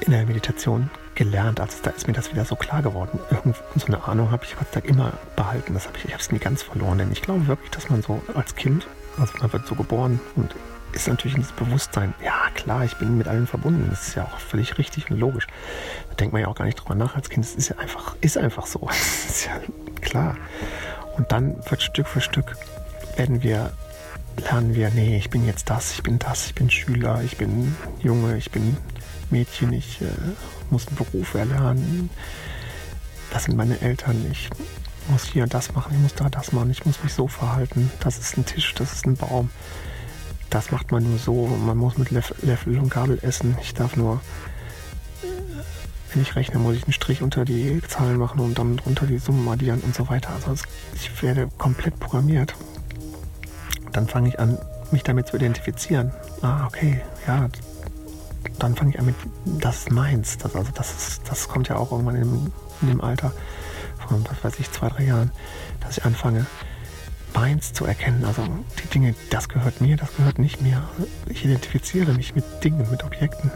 in 0.01 0.13
der 0.13 0.25
Meditation 0.27 0.91
gelernt. 1.15 1.61
Also 1.61 1.79
da 1.83 1.91
ist 1.91 2.07
mir 2.07 2.15
das 2.15 2.31
wieder 2.33 2.45
so 2.45 2.55
klar 2.55 2.83
geworden. 2.83 3.19
Irgend 3.31 3.57
so 3.77 3.87
eine 3.87 4.05
Ahnung 4.05 4.31
habe 4.31 4.45
ich 4.45 4.57
Gott 4.57 4.73
sei 4.73 4.81
Dank 4.81 4.91
immer 4.91 5.13
behalten. 5.37 5.75
Das 5.75 5.87
habe 5.87 5.99
ich, 5.99 6.05
ich 6.05 6.13
habe 6.13 6.23
es 6.23 6.31
nie 6.31 6.39
ganz 6.39 6.63
verloren. 6.63 6.99
Denn 6.99 7.13
ich 7.13 7.23
glaube 7.23 7.47
wirklich, 7.47 7.71
dass 7.71 7.91
man 7.91 8.03
so 8.03 8.23
als 8.35 8.55
Kind, 8.55 8.87
also 9.19 9.33
man 9.41 9.53
wird 9.53 9.67
so 9.67 9.75
geboren 9.75 10.21
und 10.37 10.55
ist 10.93 11.09
natürlich 11.09 11.37
dieses 11.37 11.53
Bewusstsein, 11.53 12.15
ja 12.25 12.49
klar, 12.55 12.85
ich 12.85 12.97
bin 12.97 13.19
mit 13.19 13.29
allen 13.29 13.47
verbunden. 13.47 13.89
Das 13.91 14.09
ist 14.09 14.15
ja 14.15 14.25
auch 14.25 14.39
völlig 14.39 14.79
richtig 14.79 15.11
und 15.11 15.19
logisch. 15.19 15.47
Da 16.09 16.15
denkt 16.17 16.33
man 16.33 16.43
ja 16.43 16.49
auch 16.49 16.55
gar 16.55 16.65
nicht 16.65 16.77
drüber 16.77 16.95
nach 16.95 17.15
als 17.17 17.29
Kind. 17.29 17.45
Das 17.45 17.55
ist 17.55 17.69
ja 17.69 17.79
einfach, 17.79 18.17
ist 18.21 18.39
einfach 18.39 18.67
so. 18.67 18.81
Das 18.89 19.27
ist 19.27 19.47
ja 19.47 19.61
klar. 20.01 20.37
Und 21.17 21.31
dann 21.33 21.57
wird 21.69 21.83
Stück 21.83 22.07
für 22.07 22.21
Stück 22.21 22.57
werden 23.17 23.43
wir 23.43 23.73
lernen 24.39 24.75
wir, 24.75 24.91
nee, 24.91 25.17
ich 25.17 25.31
bin 25.31 25.45
jetzt 25.47 25.69
das, 25.71 25.93
ich 25.93 26.03
bin 26.03 26.19
das, 26.19 26.47
ich 26.47 26.55
bin 26.55 26.71
Schüler, 26.71 27.23
ich 27.25 27.37
bin 27.37 27.77
Junge, 28.01 28.37
ich 28.37 28.51
bin 28.51 28.77
Mädchen, 29.31 29.73
ich 29.73 30.01
äh, 30.01 30.07
muss 30.71 30.87
einen 30.87 30.97
Beruf 30.97 31.35
erlernen. 31.35 32.11
Das 33.31 33.45
sind 33.45 33.57
meine 33.57 33.81
Eltern, 33.81 34.25
ich 34.31 34.49
muss 35.09 35.25
hier 35.25 35.47
das 35.47 35.75
machen, 35.75 35.93
ich 35.95 36.01
muss 36.01 36.15
da 36.15 36.29
das 36.29 36.53
machen, 36.53 36.71
ich 36.71 36.85
muss 36.87 37.03
mich 37.03 37.13
so 37.13 37.29
verhalten. 37.29 37.91
Das 38.01 38.19
ist 38.19 38.37
ein 38.37 38.47
Tisch, 38.47 38.75
das 38.75 38.93
ist 38.93 39.07
ein 39.07 39.17
Baum. 39.17 39.51
Das 40.51 40.71
macht 40.71 40.93
man 40.93 41.03
nur 41.03 41.19
so, 41.19 41.47
man 41.47 41.77
muss 41.77 41.99
mit 41.99 42.11
Löffel 42.11 42.79
und 42.79 42.91
Gabel 42.91 43.19
essen. 43.23 43.57
Ich 43.61 43.75
darf 43.75 43.97
nur, 43.97 44.21
wenn 46.13 46.23
ich 46.23 46.37
rechne, 46.37 46.59
muss 46.59 46.77
ich 46.77 46.85
einen 46.85 46.93
Strich 46.93 47.23
unter 47.23 47.45
die 47.45 47.83
Zahlen 47.87 48.17
machen 48.17 48.41
und 48.41 48.59
dann 48.59 48.79
drunter 48.79 49.07
die 49.07 49.19
Summen 49.19 49.47
addieren 49.49 49.81
und 49.81 49.95
so 49.95 50.09
weiter. 50.09 50.31
Also 50.35 50.55
ich 50.95 51.23
werde 51.23 51.49
komplett 51.59 52.01
programmiert 52.01 52.55
dann 53.93 54.07
fange 54.07 54.29
ich 54.29 54.39
an, 54.39 54.59
mich 54.91 55.03
damit 55.03 55.27
zu 55.27 55.37
identifizieren. 55.37 56.13
Ah, 56.43 56.67
okay, 56.67 57.01
ja, 57.27 57.49
dann 58.59 58.77
fange 58.77 58.91
ich 58.91 58.99
an 58.99 59.07
mit, 59.07 59.17
das 59.45 59.79
ist 59.79 59.91
meins. 59.91 60.39
Das, 60.39 60.55
also 60.55 60.71
das, 60.73 60.91
ist, 60.93 61.23
das 61.29 61.49
kommt 61.49 61.69
ja 61.69 61.77
auch 61.77 61.93
irgendwann 61.93 62.17
in, 62.17 62.53
in 62.83 62.89
dem 62.89 63.01
Alter 63.01 63.33
von, 64.07 64.25
was 64.29 64.45
weiß 64.45 64.61
ich, 64.61 64.71
zwei, 64.71 64.89
drei 64.89 65.05
Jahren, 65.05 65.31
dass 65.81 65.99
ich 65.99 66.05
anfange, 66.05 66.47
meins 67.35 67.73
zu 67.73 67.85
erkennen. 67.85 68.25
Also 68.25 68.43
die 68.83 68.89
Dinge, 68.89 69.15
das 69.31 69.49
gehört 69.49 69.81
mir, 69.81 69.97
das 69.97 70.15
gehört 70.17 70.39
nicht 70.39 70.61
mir. 70.63 70.83
Ich 71.29 71.45
identifiziere 71.45 72.13
mich 72.13 72.35
mit 72.35 72.45
Dingen, 72.63 72.89
mit 72.91 73.05
Objekten. 73.05 73.51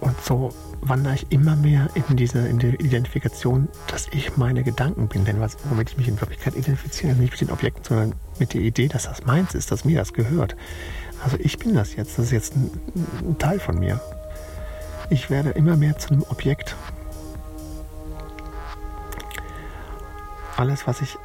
Und 0.00 0.20
so 0.22 0.52
wandere 0.82 1.14
ich 1.14 1.26
immer 1.30 1.56
mehr 1.56 1.88
in 1.94 2.16
diese 2.16 2.46
in 2.46 2.58
die 2.58 2.74
Identifikation, 2.76 3.68
dass 3.88 4.06
ich 4.12 4.36
meine 4.36 4.62
Gedanken 4.62 5.08
bin. 5.08 5.24
Denn 5.24 5.40
was, 5.40 5.56
womit 5.64 5.90
ich 5.90 5.96
mich 5.96 6.08
in 6.08 6.20
Wirklichkeit 6.20 6.54
identifiziere, 6.54 7.14
nicht 7.14 7.32
mit 7.32 7.40
den 7.40 7.50
Objekten, 7.50 7.84
sondern 7.84 8.14
mit 8.38 8.54
der 8.54 8.60
Idee, 8.60 8.88
dass 8.88 9.04
das 9.04 9.24
meins 9.24 9.54
ist, 9.54 9.72
dass 9.72 9.84
mir 9.84 9.98
das 9.98 10.12
gehört. 10.12 10.56
Also 11.24 11.36
ich 11.40 11.58
bin 11.58 11.74
das 11.74 11.96
jetzt, 11.96 12.18
das 12.18 12.26
ist 12.26 12.32
jetzt 12.32 12.56
ein, 12.56 12.70
ein 13.26 13.38
Teil 13.38 13.58
von 13.58 13.78
mir. 13.78 14.00
Ich 15.10 15.30
werde 15.30 15.50
immer 15.50 15.76
mehr 15.76 15.98
zu 15.98 16.10
einem 16.10 16.22
Objekt. 16.24 16.76
Alles, 20.56 20.86
was 20.86 21.00
ich 21.02 21.16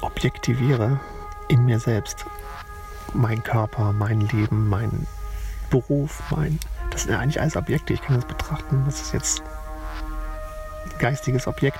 objektiviere 0.00 0.98
in 1.48 1.64
mir 1.64 1.78
selbst, 1.78 2.26
mein 3.14 3.42
Körper, 3.42 3.92
mein 3.92 4.20
Leben, 4.20 4.68
mein 4.68 5.06
Beruf, 5.70 6.22
mein 6.30 6.58
das 6.90 7.02
sind 7.02 7.12
ja 7.12 7.20
eigentlich 7.20 7.40
alles 7.40 7.56
Objekte. 7.56 7.92
Ich 7.92 8.02
kann 8.02 8.16
das 8.16 8.26
betrachten. 8.26 8.82
Das 8.84 9.00
ist 9.00 9.12
jetzt 9.12 9.42
ein 10.84 10.98
geistiges 10.98 11.46
Objekt. 11.46 11.78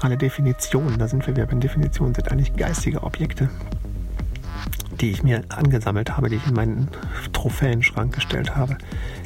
Alle 0.00 0.16
Definitionen, 0.16 0.98
da 0.98 1.08
sind 1.08 1.26
wir 1.26 1.36
wieder 1.36 1.46
bei 1.46 1.54
Definitionen, 1.56 2.14
sind 2.14 2.30
eigentlich 2.30 2.54
geistige 2.56 3.02
Objekte, 3.02 3.48
die 5.00 5.10
ich 5.10 5.22
mir 5.22 5.42
angesammelt 5.48 6.16
habe, 6.16 6.28
die 6.28 6.36
ich 6.36 6.46
in 6.46 6.54
meinen 6.54 6.88
Trophäenschrank 7.32 8.14
gestellt 8.14 8.56
habe. 8.56 8.76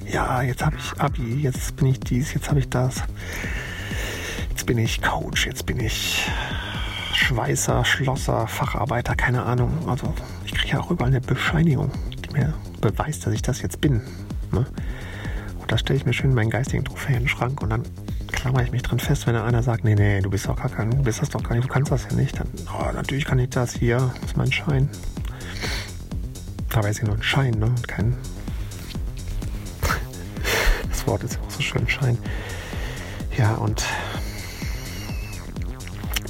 Ja, 0.06 0.42
jetzt 0.42 0.64
habe 0.64 0.76
ich 0.76 1.00
Abi, 1.00 1.40
jetzt 1.42 1.76
bin 1.76 1.88
ich 1.88 2.00
dies, 2.00 2.34
jetzt 2.34 2.48
habe 2.50 2.60
ich 2.60 2.68
das. 2.68 3.02
Jetzt 4.50 4.66
bin 4.66 4.78
ich 4.78 5.02
Coach, 5.02 5.46
jetzt 5.46 5.66
bin 5.66 5.80
ich 5.80 6.28
Schweißer, 7.20 7.84
Schlosser, 7.84 8.46
Facharbeiter, 8.46 9.14
keine 9.14 9.42
Ahnung. 9.42 9.70
Also 9.86 10.14
ich 10.46 10.54
kriege 10.54 10.72
ja 10.72 10.80
auch 10.80 10.90
überall 10.90 11.10
eine 11.10 11.20
Bescheinigung, 11.20 11.92
die 12.24 12.32
mir 12.32 12.54
beweist, 12.80 13.26
dass 13.26 13.34
ich 13.34 13.42
das 13.42 13.60
jetzt 13.60 13.80
bin. 13.80 14.00
Ne? 14.50 14.66
Und 15.60 15.70
da 15.70 15.76
stelle 15.76 15.98
ich 15.98 16.06
mir 16.06 16.14
schön 16.14 16.32
meinen 16.32 16.48
geistigen 16.48 16.82
Trophäenschrank 16.82 17.62
und 17.62 17.70
dann 17.70 17.82
klammer 18.32 18.62
ich 18.62 18.72
mich 18.72 18.82
dran 18.82 18.98
fest, 18.98 19.26
wenn 19.26 19.36
einer 19.36 19.62
sagt, 19.62 19.84
nee, 19.84 19.94
nee, 19.94 20.22
du 20.22 20.30
bist 20.30 20.48
doch 20.48 20.56
gar 20.56 20.70
kein, 20.70 20.90
du 20.90 21.02
bist 21.02 21.20
das 21.20 21.28
doch 21.28 21.42
gar 21.42 21.54
nicht, 21.54 21.68
du 21.68 21.72
kannst 21.72 21.92
das 21.92 22.06
ja 22.10 22.16
nicht. 22.16 22.40
Dann, 22.40 22.48
oh, 22.74 22.90
natürlich 22.90 23.26
kann 23.26 23.38
ich 23.38 23.50
das 23.50 23.74
hier, 23.74 23.98
das 24.14 24.30
ist 24.30 24.36
mein 24.38 24.50
Schein. 24.50 24.88
Da 26.70 26.78
Aber 26.78 26.88
er 26.88 26.90
ist 26.90 27.00
ja 27.00 27.06
nur 27.06 27.16
ein 27.16 27.22
Schein, 27.22 27.52
ne? 27.58 27.66
Und 27.66 27.86
kein. 27.86 28.16
Das 30.88 31.06
Wort 31.06 31.22
ist 31.22 31.38
auch 31.38 31.50
so 31.50 31.60
schön, 31.60 31.86
Schein. 31.86 32.16
Ja, 33.36 33.54
und 33.56 33.84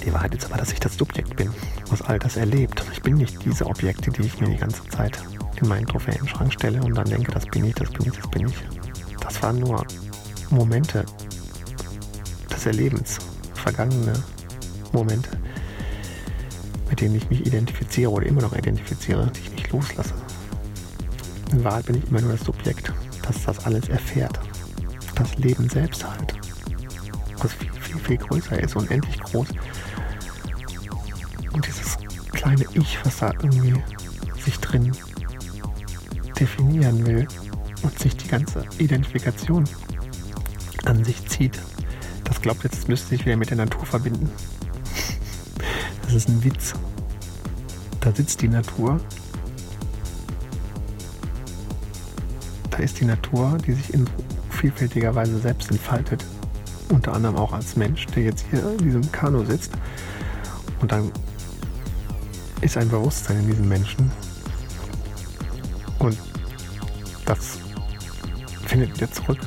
die 0.04 0.12
Wahrheit 0.12 0.34
ist 0.34 0.46
aber, 0.46 0.56
dass 0.56 0.72
ich 0.72 0.80
das 0.80 0.96
Subjekt 0.96 1.36
bin, 1.36 1.50
was 1.88 2.02
all 2.02 2.18
das 2.18 2.36
erlebt. 2.36 2.82
Ich 2.92 3.02
bin 3.02 3.14
nicht 3.14 3.44
diese 3.44 3.66
Objekte, 3.66 4.10
die 4.10 4.22
ich 4.22 4.40
mir 4.40 4.48
die 4.48 4.56
ganze 4.56 4.86
Zeit 4.88 5.18
in 5.60 5.68
meinen 5.68 5.86
Trophäenschrank 5.86 6.52
stelle 6.52 6.82
und 6.82 6.94
dann 6.96 7.04
denke, 7.04 7.32
das 7.32 7.46
bin 7.46 7.64
ich, 7.64 7.74
das 7.74 7.90
bin 7.90 8.06
ich, 8.06 8.12
das 8.12 8.30
bin 8.30 8.48
ich. 8.48 8.54
Das 9.20 9.42
waren 9.42 9.58
nur 9.58 9.86
Momente 10.50 11.04
des 12.50 12.66
Erlebens, 12.66 13.18
vergangene 13.54 14.12
Momente, 14.92 15.30
mit 16.88 17.00
denen 17.00 17.14
ich 17.14 17.28
mich 17.30 17.46
identifiziere 17.46 18.10
oder 18.10 18.26
immer 18.26 18.42
noch 18.42 18.56
identifiziere, 18.56 19.30
die 19.34 19.40
ich 19.40 19.50
nicht 19.52 19.72
loslasse. 19.72 20.14
In 21.52 21.64
Wahrheit 21.64 21.86
bin 21.86 21.98
ich 21.98 22.08
immer 22.08 22.20
nur 22.20 22.32
das 22.32 22.42
Subjekt, 22.42 22.92
das 23.22 23.44
das 23.44 23.64
alles 23.64 23.88
erfährt. 23.88 24.38
Das 25.14 25.36
Leben 25.36 25.68
selbst 25.68 26.08
halt. 26.08 26.34
Was 27.38 27.52
viel, 27.52 27.70
viel, 27.90 28.00
viel 28.00 28.16
größer 28.16 28.60
ist, 28.60 28.76
unendlich 28.76 29.18
groß. 29.20 29.48
Und 31.52 31.66
dieses 31.66 31.96
kleine 32.32 32.64
Ich, 32.74 32.98
was 33.04 33.18
da 33.18 33.32
irgendwie 33.42 33.74
sich 34.40 34.58
drin 34.58 34.92
definieren 36.38 37.04
will 37.06 37.26
und 37.82 37.98
sich 37.98 38.16
die 38.16 38.28
ganze 38.28 38.64
Identifikation 38.78 39.64
an 40.84 41.04
sich 41.04 41.26
zieht, 41.26 41.58
das 42.24 42.40
glaubt 42.40 42.64
jetzt, 42.64 42.88
müsste 42.88 43.08
sich 43.08 43.26
wieder 43.26 43.36
mit 43.36 43.50
der 43.50 43.56
Natur 43.56 43.84
verbinden. 43.84 44.30
Das 46.04 46.14
ist 46.14 46.28
ein 46.28 46.42
Witz. 46.42 46.74
Da 48.00 48.14
sitzt 48.14 48.40
die 48.40 48.48
Natur. 48.48 49.00
Da 52.70 52.78
ist 52.78 52.98
die 53.00 53.04
Natur, 53.04 53.58
die 53.66 53.72
sich 53.72 53.92
in 53.92 54.08
vielfältiger 54.48 55.14
Weise 55.14 55.38
selbst 55.38 55.70
entfaltet. 55.70 56.24
Unter 56.90 57.14
anderem 57.14 57.36
auch 57.36 57.52
als 57.52 57.76
Mensch, 57.76 58.06
der 58.06 58.24
jetzt 58.24 58.44
hier 58.50 58.68
in 58.72 58.78
diesem 58.78 59.12
Kanu 59.12 59.44
sitzt. 59.44 59.72
Und 60.80 60.90
dann 60.90 61.10
ist 62.60 62.76
ein 62.76 62.88
Bewusstsein 62.88 63.38
in 63.40 63.46
diesem 63.46 63.68
Menschen. 63.68 64.10
Und 66.00 66.18
das 67.24 67.58
findet 68.66 68.94
wieder 68.96 69.10
zurück 69.10 69.38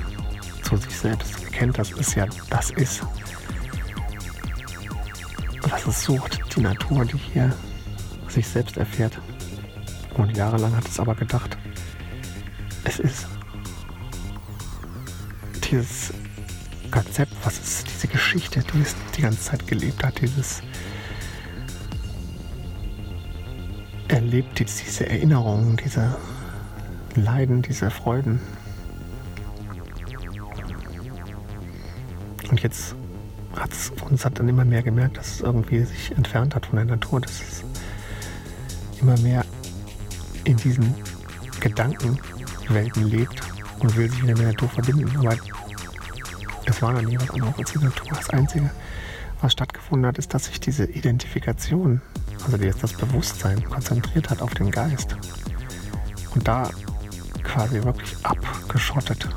zu 0.64 0.78
sich 0.78 0.98
selbst. 0.98 1.44
Erkennt, 1.44 1.78
dass 1.78 1.92
es 1.92 2.16
ja 2.16 2.26
das 2.50 2.72
ist, 2.72 3.02
was 5.64 5.86
es 5.86 6.04
sucht. 6.04 6.40
Die 6.56 6.62
Natur, 6.62 7.06
die 7.06 7.18
hier 7.18 7.54
sich 8.30 8.48
selbst 8.48 8.78
erfährt. 8.78 9.20
Und 10.16 10.36
jahrelang 10.38 10.76
hat 10.76 10.88
es 10.88 11.00
aber 11.00 11.16
gedacht, 11.16 11.58
es 12.86 13.00
ist 13.00 13.28
dieses 15.70 16.14
Konzept, 16.94 17.34
was 17.44 17.58
ist 17.58 17.88
diese 17.88 18.08
Geschichte, 18.08 18.64
die 18.72 18.82
es 18.82 18.96
die 19.18 19.24
ganze 19.24 19.40
Zeit 19.40 19.66
gelebt 19.66 20.04
hat, 20.04 20.22
dieses 20.22 20.62
erlebt, 24.10 24.60
diese 24.60 25.10
Erinnerungen, 25.10 25.76
diese 25.78 26.16
Leiden, 27.16 27.64
diese 27.64 27.90
Freuden. 27.90 28.40
Und 32.52 32.62
jetzt 32.62 32.94
hat 33.56 33.72
es 33.72 33.92
uns 34.08 34.24
hat 34.24 34.38
dann 34.38 34.48
immer 34.48 34.64
mehr 34.64 34.84
gemerkt, 34.84 35.18
dass 35.18 35.36
es 35.36 35.42
irgendwie 35.42 35.82
sich 35.86 36.12
entfernt 36.12 36.54
hat 36.54 36.68
von 36.68 36.76
der 36.76 36.86
Natur, 36.86 37.22
dass 37.22 37.42
es 37.42 37.64
immer 39.02 39.18
mehr 39.18 39.44
in 40.44 40.58
diesen 40.58 40.94
Gedankenwelten 41.60 43.10
lebt 43.10 43.42
und 43.80 43.96
will 43.98 44.12
sich 44.12 44.22
mit 44.22 44.38
der 44.38 44.48
Natur 44.48 44.70
verbinden. 44.70 45.18
Aber 45.18 45.36
es 46.66 46.82
war 46.82 46.94
dann 46.94 47.06
nie 47.06 47.18
was 47.20 47.30
anderes 47.30 47.58
als 47.58 47.72
die 47.72 47.80
Natur. 47.80 48.08
Das 48.10 48.30
Einzige, 48.30 48.70
was 49.42 49.52
stattgefunden 49.52 50.08
hat, 50.08 50.18
ist, 50.18 50.34
dass 50.34 50.46
sich 50.46 50.60
diese 50.60 50.86
Identifikation, 50.86 52.02
also 52.46 52.58
das 52.58 52.94
Bewusstsein, 52.94 53.64
konzentriert 53.70 54.30
hat 54.30 54.42
auf 54.42 54.54
den 54.54 54.72
Geist. 54.72 55.16
Und 56.34 56.48
da 56.48 56.70
quasi 57.44 57.84
wirklich 57.84 58.16
abgeschottet 58.24 59.28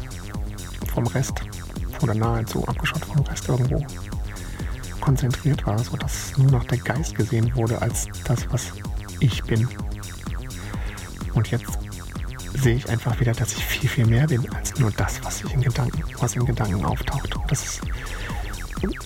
vom 0.92 1.06
Rest 1.08 1.42
oder 2.02 2.14
nahezu 2.14 2.66
abgeschottet 2.66 3.06
vom 3.06 3.22
Rest 3.24 3.48
irgendwo 3.48 3.84
konzentriert 5.00 5.66
war, 5.66 5.78
sodass 5.78 6.36
nur 6.36 6.50
noch 6.50 6.64
der 6.64 6.78
Geist 6.78 7.14
gesehen 7.14 7.54
wurde 7.54 7.80
als 7.82 8.06
das, 8.24 8.50
was 8.50 8.72
ich 9.20 9.42
bin. 9.44 9.68
Und 11.34 11.50
jetzt 11.50 11.78
sehe 12.66 12.74
ich 12.74 12.88
einfach 12.88 13.20
wieder, 13.20 13.30
dass 13.30 13.52
ich 13.52 13.64
viel, 13.64 13.88
viel 13.88 14.06
mehr 14.06 14.26
bin 14.26 14.44
als 14.52 14.76
nur 14.80 14.90
das, 14.90 15.22
was 15.22 15.44
ich 15.44 15.54
in 15.54 15.60
Gedanken, 15.60 16.02
was 16.18 16.34
in 16.34 16.44
Gedanken 16.44 16.84
auftaucht. 16.84 17.36
Und, 17.36 17.48
das 17.48 17.64
ist, 17.64 17.80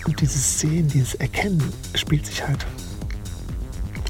und 0.07 0.19
dieses 0.19 0.61
Sehen, 0.61 0.89
dieses 0.89 1.13
Erkennen 1.17 1.63
spielt 1.95 2.25
sich 2.25 2.43
halt 2.43 2.65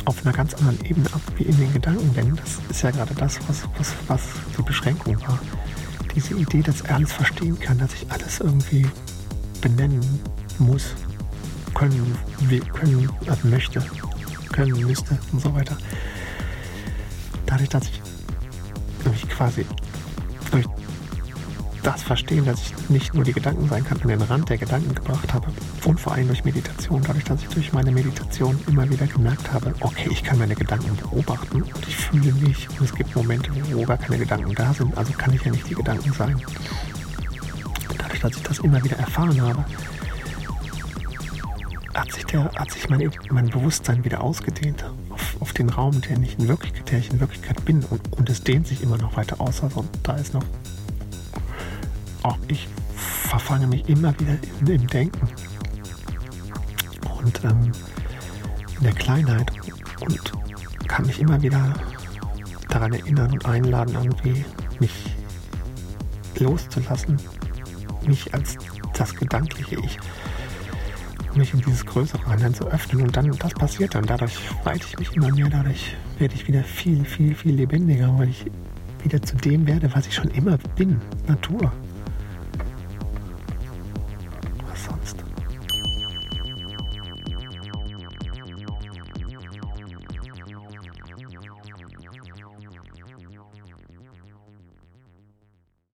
auf 0.04 0.24
einer 0.24 0.32
ganz 0.32 0.54
anderen 0.54 0.80
Ebene 0.84 1.06
ab 1.12 1.20
wie 1.36 1.42
in 1.42 1.56
den 1.56 1.72
Gedanken, 1.72 2.14
denn 2.14 2.36
das 2.36 2.58
ist 2.70 2.82
ja 2.82 2.92
gerade 2.92 3.12
das, 3.14 3.40
was, 3.48 3.64
was, 3.76 3.92
was 4.06 4.22
die 4.56 4.62
Beschränkung 4.62 5.20
war. 5.22 5.40
Diese 6.14 6.34
Idee, 6.34 6.62
dass 6.62 6.82
er 6.82 6.94
alles 6.94 7.12
verstehen 7.12 7.58
kann, 7.58 7.76
dass 7.78 7.92
ich 7.94 8.06
alles 8.08 8.38
irgendwie 8.38 8.86
benennen 9.60 10.20
muss, 10.60 10.94
können, 11.74 12.16
können 12.72 13.10
also 13.26 13.48
möchte, 13.48 13.84
können 14.52 14.86
müsste 14.86 15.18
und 15.32 15.42
so 15.42 15.52
weiter. 15.52 15.76
Dadurch, 17.46 17.68
dass 17.68 17.88
ich 17.88 18.00
quasi 19.40 19.64
durch 20.50 20.66
das 21.83 22.03
Verstehen, 22.03 22.44
dass 22.44 22.61
ich 22.61 22.90
nicht 22.90 23.14
nur 23.14 23.24
die 23.24 23.33
Gedanken 23.33 23.66
sein 23.70 23.83
kann, 23.83 23.98
an 24.03 24.09
den 24.09 24.20
Rand 24.20 24.50
der 24.50 24.59
Gedanken 24.59 24.94
gebracht 24.94 25.33
habe 25.33 25.46
und 25.87 25.98
vor 25.98 26.12
allem 26.12 26.26
durch 26.26 26.44
Meditation, 26.44 27.00
dadurch, 27.07 27.24
dass 27.24 27.40
ich 27.40 27.48
durch 27.48 27.72
meine 27.72 27.90
Meditation 27.90 28.61
immer 28.68 28.87
wieder 28.90 29.07
gemerkt 29.07 29.50
habe, 29.50 29.74
okay, 29.81 30.11
ich 30.12 30.22
kann 30.22 30.37
meine 30.37 30.55
Gedanken 30.55 30.94
beobachten 30.94 31.62
und 31.62 31.88
ich 31.88 31.96
fühle 31.96 32.33
mich 32.33 32.68
und 32.68 32.83
es 32.83 32.94
gibt 32.94 33.16
Momente, 33.16 33.50
wo 33.72 33.83
gar 33.87 33.96
keine 33.96 34.18
Gedanken 34.18 34.55
da 34.55 34.74
sind, 34.74 34.94
also 34.98 35.11
kann 35.14 35.33
ich 35.33 35.42
ja 35.42 35.53
nicht 35.53 35.70
die 35.70 35.74
Gedanken 35.74 36.12
sein. 36.12 36.37
Dadurch, 37.96 38.20
dass 38.20 38.37
ich 38.37 38.42
das 38.42 38.59
immer 38.59 38.85
wieder 38.85 38.98
erfahren 38.98 39.40
habe, 39.40 39.64
hat 41.94 42.12
sich, 42.12 42.26
der, 42.26 42.44
hat 42.57 42.70
sich 42.70 42.90
mein, 42.90 43.11
mein 43.31 43.48
Bewusstsein 43.48 44.05
wieder 44.05 44.20
ausgedehnt 44.20 44.85
auf, 45.40 45.53
den 45.53 45.68
Raum, 45.68 46.00
der, 46.00 46.20
ich 46.20 46.38
in 46.38 46.48
Wirklichkeit, 46.48 46.90
der 46.90 46.98
ich 46.98 47.11
in 47.11 47.20
Wirklichkeit 47.20 47.64
bin. 47.64 47.83
Und, 47.85 48.00
und 48.12 48.31
es 48.31 48.42
dehnt 48.42 48.66
sich 48.66 48.83
immer 48.83 48.98
noch 48.98 49.16
weiter 49.16 49.40
aus. 49.40 49.62
Also 49.62 49.85
da 50.03 50.14
ist 50.16 50.35
noch. 50.35 50.44
Auch 52.22 52.38
ich 52.48 52.68
verfange 52.94 53.66
mich 53.66 53.88
immer 53.88 54.18
wieder 54.20 54.37
in, 54.61 54.66
im 54.66 54.87
Denken. 54.87 55.29
Und 57.22 57.44
ähm, 57.44 57.72
in 58.79 58.85
der 58.85 58.94
Kleinheit. 58.94 59.50
Und 60.00 60.33
kann 60.88 61.07
mich 61.07 61.20
immer 61.20 61.40
wieder 61.40 61.72
daran 62.68 62.92
erinnern 62.92 63.33
und 63.33 63.46
einladen, 63.46 63.94
irgendwie 63.94 64.44
mich 64.81 65.16
loszulassen. 66.37 67.16
Mich 68.07 68.35
als 68.35 68.57
das 68.94 69.14
gedankliche 69.14 69.76
Ich 69.85 69.98
mich 71.36 71.52
in 71.54 71.60
dieses 71.60 71.84
größere 71.84 72.24
Handeln 72.26 72.54
zu 72.54 72.66
öffnen. 72.66 73.02
Und 73.02 73.16
dann, 73.16 73.30
das 73.38 73.52
passiert 73.54 73.94
dann. 73.94 74.06
Dadurch 74.06 74.38
weite 74.64 74.86
ich 74.88 74.98
mich 74.98 75.16
immer 75.16 75.30
mehr, 75.32 75.48
dadurch 75.48 75.96
werde 76.18 76.34
ich 76.34 76.46
wieder 76.46 76.62
viel, 76.62 77.04
viel, 77.04 77.34
viel 77.34 77.54
lebendiger, 77.54 78.16
weil 78.18 78.28
ich 78.28 78.46
wieder 79.02 79.22
zu 79.22 79.36
dem 79.36 79.66
werde, 79.66 79.90
was 79.94 80.06
ich 80.06 80.14
schon 80.14 80.28
immer 80.28 80.58
bin. 80.76 81.00
Natur. 81.26 81.72